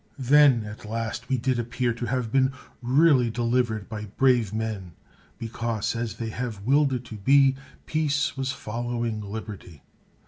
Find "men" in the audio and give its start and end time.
4.51-4.93